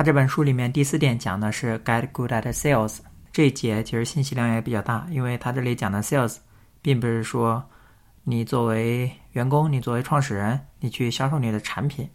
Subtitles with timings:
[0.00, 3.00] 他这本书里面第四点讲的是 get good at sales，
[3.30, 6.38] 这一节其实信息量也比较大，因为他这里讲的 sales，
[6.80, 7.62] 并不是说
[8.24, 12.08] 你作为员工，你作为创始人，你去销售你的产品，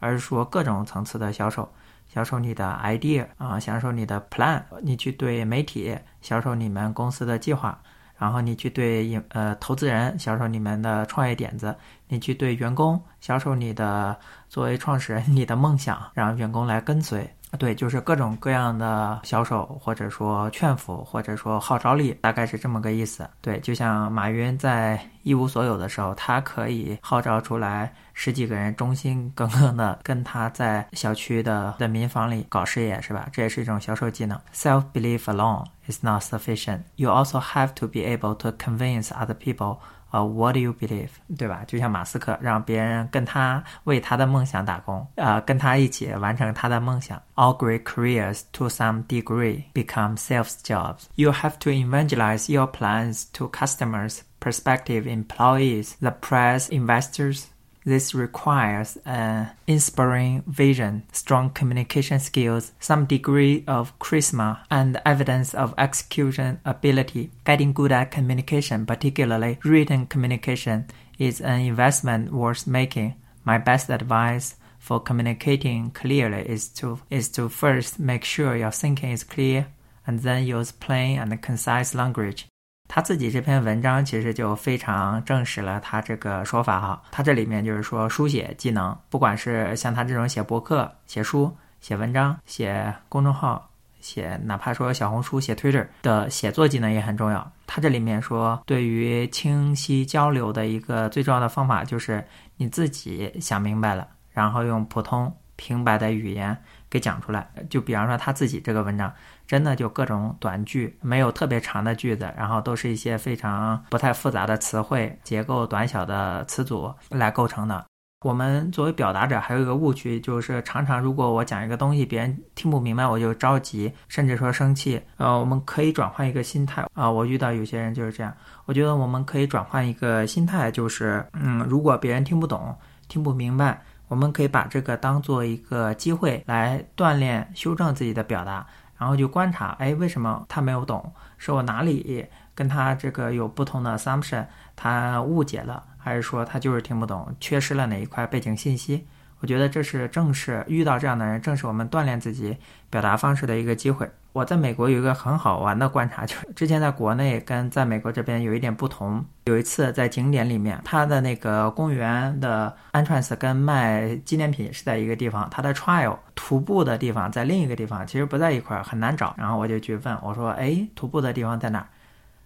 [0.00, 1.66] 而是说各种层次的销售，
[2.12, 7.80] 销售你的 idea 啊，销售你的 plan，你去对媒体销售你们公司的计划。
[8.20, 11.74] 然后你去对呃投资人销售你们的创业点子，
[12.06, 14.14] 你去对员工销售你的
[14.46, 17.28] 作为创始人你的梦想，让员工来跟随。
[17.58, 23.28] 对，就是各种各样的销售，或者说劝服，或者说号召力，大概是这么个意思。
[23.40, 33.28] 对，就像马云在一无所有的时候，他可以号召出来十几个人忠心耿耿的跟他在小区的的民房里搞事业，是吧？
[33.32, 34.40] 这也是一种销售技能。
[34.54, 36.80] Self belief alone is not sufficient.
[36.96, 39.78] You also have to be able to convince other people.
[40.11, 41.09] 呃，What do you believe？
[41.37, 41.63] 对吧？
[41.67, 47.21] 就像马斯克让别人跟他为他的梦想打工，啊，跟他一起完成他的梦想。
[47.35, 51.07] All great careers, to some degree, become sales jobs.
[51.15, 57.47] You have to evangelize your plans to customers, prospective employees, the press, investors.
[57.84, 65.74] This requires an inspiring vision, strong communication skills, some degree of charisma, and evidence of
[65.78, 67.30] execution ability.
[67.44, 70.86] Getting good at communication, particularly written communication,
[71.18, 73.14] is an investment worth making.
[73.44, 79.12] My best advice for communicating clearly is to is to first make sure your thinking
[79.12, 79.68] is clear
[80.06, 82.49] and then use plain and concise language.
[82.92, 87.00] 他自己这篇文章其实就非常证实了他这个说法哈。
[87.12, 97.48] 他这里面就是说，书写技能，不管是像他这种写博客、写书、写文章、写公众号、写哪怕说小红书、写 Twitter 的写作技能也很重要。
[97.64, 106.56] 他这里面说，对于清晰交流的一个最重要的方法就是你自己想明白了，然后用普通平白的语言
[106.88, 107.46] 给讲出来。
[107.68, 109.12] 就比方说他自己这个文章。
[109.46, 117.84] 真的就各种短句，没有特别长的句子，然后都是一些非常不太复杂的词汇，结构短小的词组来构成的。
[118.24, 125.02] 我们作为表达者，还有一个误区，就是常常如果我讲一个东西，别人听不明白，我就着急，甚至说生气。
[125.16, 128.32] 呃，我们可以转换一个心态啊，我遇到有些人就是这样。
[128.66, 132.72] 我觉得我们可以转换一个心态，就是嗯，如果别人听不懂、
[133.08, 138.66] 听不明白，我们可以把这个当做一个机会来锻炼、修正自己的表达。
[138.98, 141.12] 然后就观察，哎，为什么他没有懂？
[141.38, 144.44] 是我哪里跟他这个有不同的 assumption，
[144.74, 149.06] 他误解了，还是说他就是听不懂，缺失了哪一块背景信息？
[149.40, 152.56] 我觉得这是正是遇到这样的人，正是我们锻炼自己
[152.88, 154.08] 表达方式的一个机会。
[154.32, 159.24] 我在美国有一个很好玩的观察，就是之前在国内跟在美国这边有一点不同。
[159.44, 169.34] 有一次在景点里面，它的那个公园的 entrance 跟卖纪念品是在一个地方，它的 trial 徒步的地方在另一个地方，其实不在一块儿，很难找。
[169.36, 171.86] 然后我就去问我说：“哎，徒步的地方在哪儿？”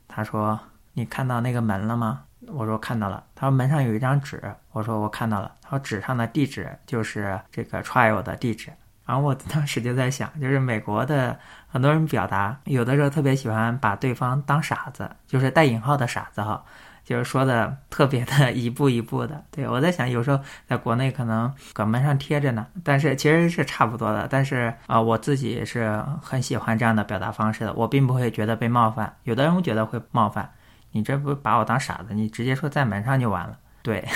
[0.08, 0.58] 他说
[0.94, 8.70] ：“你看到那个门了吗？”我说：“看到了。”他说：“门上有一张纸。”我说：“我看到了。”他说：“纸上的地址就是这个 trial 的地址。”
[9.06, 11.38] 然后我当时就在想，就是美国的
[11.68, 16.64] 很多人表达，有的时候特别喜欢把对方当傻子，就是带引号的傻子哈，
[17.04, 19.44] 就是说的特别的 一步一步的。
[19.50, 24.26] 对我在想，有时候在国内可能搁门上贴着呢，但是其实是差不多的。
[24.30, 29.14] 但是啊，我自己是很喜欢这样的表达方式的，我并不会觉得被冒犯。
[29.24, 30.50] 有的人会觉得会冒犯，
[30.94, 32.14] 你这不把我当傻子？
[32.14, 33.58] 你直接说在门上就完了。
[33.82, 34.06] 对。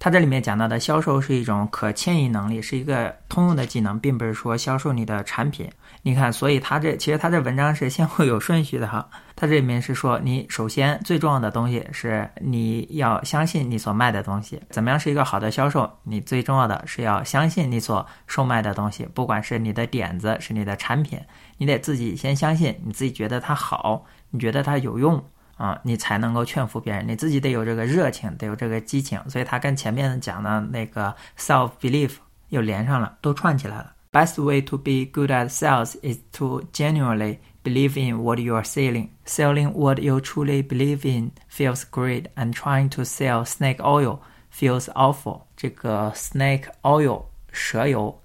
[0.00, 5.66] 他这里面讲到的销售是一种可迁移能力，是一个通用的技能，并不是说销售你的产品。
[6.02, 9.08] 你看，所以他这其实他这文章是先后有顺序的哈。
[9.34, 14.60] 他这里面是说，你首先最重要的东西是你要相信你所卖的东西。
[14.68, 15.90] 怎么样是一个好的销售？
[16.02, 21.18] 你最重要的是要相信你所售卖的东西，不管是你的点子，是你的产品，
[21.56, 25.24] 你得自己先相信，你自己觉得它好，你觉得它有用。
[25.56, 32.12] 啊，你才能够劝服别人，你自己得有这个热情，得有这个激情，所以他跟前面讲的那个 self belief
[32.48, 33.92] 又连上了，都串起来了。
[34.12, 39.08] Best way to be good at sales is to genuinely believe in what you are selling.
[39.26, 44.18] Selling what you truly believe in feels great, and trying to sell snake oil
[44.52, 45.42] feels awful.
[45.56, 48.20] 这个 snake oil 蛇油，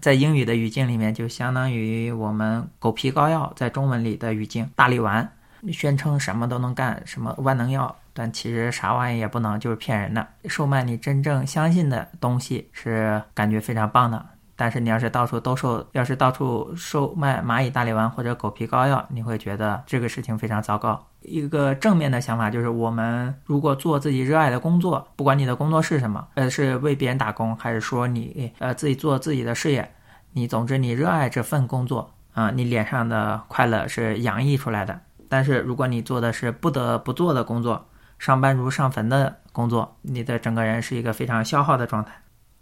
[0.00, 5.28] 在英语的语境里面就相当于我们狗皮膏药在中文里的语境，大力丸。
[5.72, 10.26] 宣称什么都能干，什么万能药，但其实啥玩意也不能，就是骗人的。
[10.46, 14.24] 售卖你真正相信的东西是感觉非常棒的，
[14.56, 21.06] 但是你要是到处兜售，要是到处售卖蚂蚁大力丸或者狗皮膏药，你会觉得这个事情非常糟糕。
[21.22, 29.90] 一个正面的想法就是，我们如果做自己热爱的工作，不管你的工作是什么，呃，是为别人打工，还是说你呃自己做自己的事业，
[30.32, 34.98] 你总之你热爱这份工作啊，你脸上的快乐是洋溢出来的。
[35.29, 37.85] 但是如果你做的是不得不做的工作，
[38.17, 42.13] 上班如上坟的工作，你的整个人是一个非常消耗的状态。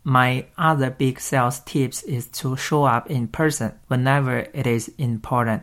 [0.04, 5.62] My other big sales tips is to show up in person whenever it is important.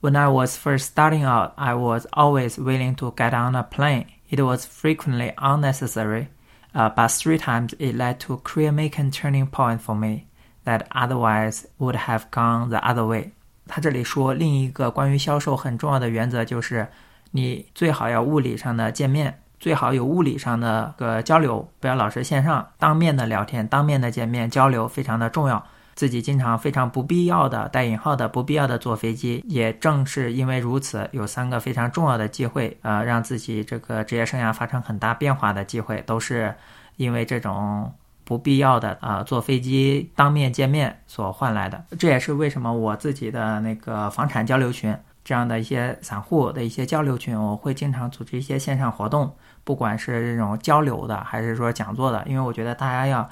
[0.00, 4.06] When I was first starting out, I was always willing to get on a plane.
[4.28, 6.28] It was frequently unnecessary,
[6.74, 10.28] uh, but three times it led to a career-making turning point for me
[10.64, 13.32] that otherwise would have gone the other way.
[13.67, 16.87] 他这里说，另一个关于销售很重要的原则就是，
[17.31, 25.63] 你最好要物理上的见面，最好有物理上的个交流，不要老是线上当面的聊天，当面的见面交流非常的重要。
[25.95, 36.53] 自己经常非常不必要的带引号的不必要的坐飞机，也正是因为如此，有三个非常重要的机会，呃，让自己这个职业生涯发生很大变化的机会，都是
[36.97, 37.91] 因为这种
[38.27, 41.85] 不必要的啊坐飞机当面见面所换来的。
[41.97, 44.93] 这也是为什么我自己的那个房产交流群
[45.23, 49.33] 这样的一些散户的一些交流群，我会经常组织一些线上活动，
[49.63, 53.29] 不管是这种交流的还是说讲座的，因为我觉得大家要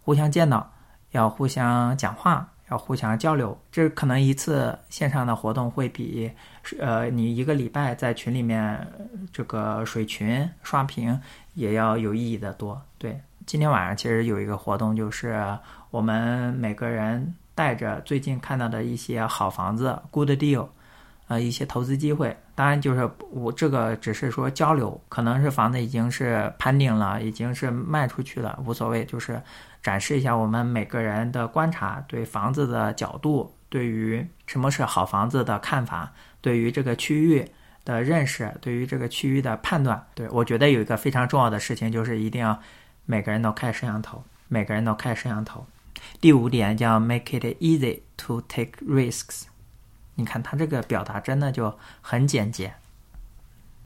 [0.00, 0.72] 互相见到。
[1.12, 6.30] 要互相讲话，要互相交流，这可能一次线上的活动会比，
[6.78, 8.86] 呃，你一个礼拜在群里面
[9.32, 11.20] 这个水群刷屏
[11.54, 12.80] 也要有意义的多。
[12.96, 15.42] 对，今天晚上其实有一个活动，就是
[15.90, 20.68] 我们每个人带着最近看到的一些好房子，good deal，
[21.28, 22.36] 呃，一些投资机会。
[22.54, 29.40] 当然，就是我这个只是说交流，可能是房子已经是盘顶了，已经是卖出去了，无所谓，就是。
[29.82, 37.50] 展示一下我们每个人的观察，对房子的角度，对于什么是好房子的看法，对于这个区域
[37.82, 40.06] 的认识，对于这个区域的判断。
[40.14, 42.60] 对我觉得有一个非常重要的事情，就是一定要
[43.10, 45.66] 每个人都开摄像头，每个人都开摄像头。
[46.20, 49.46] 第五点叫 make it easy to take risks。
[50.14, 52.74] 你看他这个表达真的就很简洁。